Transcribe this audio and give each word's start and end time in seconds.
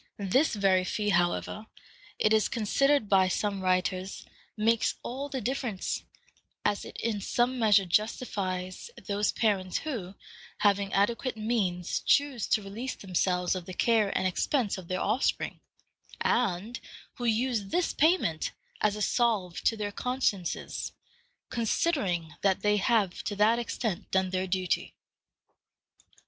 This 0.17 0.55
very 0.55 0.83
fee, 0.83 1.09
however, 1.09 1.67
it 2.17 2.33
is 2.33 2.49
considered 2.49 3.07
by 3.07 3.27
some 3.27 3.61
writers, 3.61 4.25
makes 4.57 4.95
all 5.03 5.29
the 5.29 5.41
difference, 5.41 6.03
as 6.65 6.85
it 6.85 6.97
in 6.97 7.21
some 7.21 7.59
measure 7.59 7.85
justifies 7.85 8.89
those 9.05 9.31
parents 9.31 9.77
who, 9.77 10.15
having 10.57 10.91
adequate 10.91 11.37
means, 11.37 11.99
choose 11.99 12.47
to 12.47 12.63
release 12.63 12.95
themselves 12.95 13.53
of 13.53 13.67
the 13.67 13.75
care 13.75 14.09
and 14.17 14.25
expense 14.25 14.75
of 14.79 14.87
their 14.87 14.99
offspring, 15.01 15.59
and 16.19 16.79
who 17.17 17.25
use 17.25 17.65
this 17.65 17.93
payment 17.93 18.53
as 18.81 18.95
a 18.95 19.03
salve 19.03 19.61
to 19.65 19.77
their 19.77 19.91
consciences, 19.91 20.93
considering 21.51 22.33
that 22.41 22.61
they 22.61 22.77
have 22.77 23.21
to 23.25 23.35
that 23.35 23.59
extent 23.59 24.09
done 24.09 24.31
their 24.31 24.47
duty. 24.47 24.95